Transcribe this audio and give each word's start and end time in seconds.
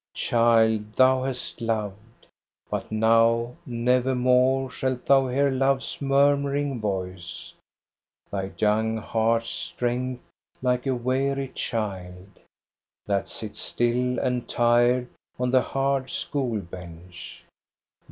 "Child, 0.15 0.93
thou 0.95 1.21
hast 1.21 1.61
loved, 1.61 2.25
but 2.71 2.91
now 2.91 3.55
nevermore 3.67 4.71
Shalt 4.71 5.05
thou 5.05 5.27
hear 5.27 5.51
love's 5.51 6.01
murmuring 6.01 6.79
voice. 6.79 7.53
Thy 8.31 8.51
young 8.57 8.97
heart's 8.97 9.51
strength, 9.51 10.23
like 10.59 10.87
a 10.87 10.95
weary 10.95 11.49
child 11.53 12.39
That 13.05 13.29
sits 13.29 13.59
still 13.59 14.17
and 14.17 14.49
tired 14.49 15.07
on 15.37 15.51
the 15.51 15.61
hard 15.61 16.09
school 16.09 16.57
bench. 16.61 17.43